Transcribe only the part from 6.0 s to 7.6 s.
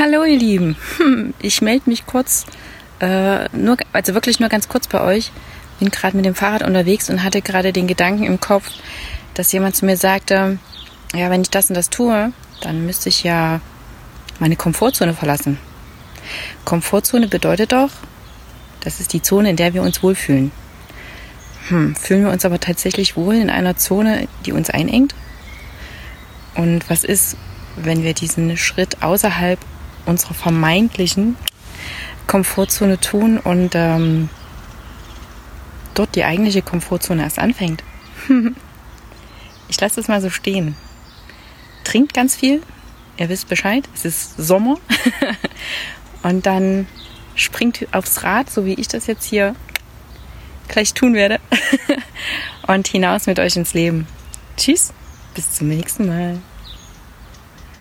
mit dem Fahrrad unterwegs und hatte